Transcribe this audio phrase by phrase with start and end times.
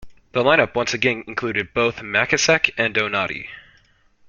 [0.31, 3.49] The line-up once again included both Machacek and Donati.